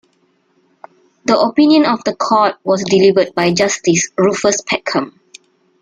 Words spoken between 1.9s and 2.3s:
the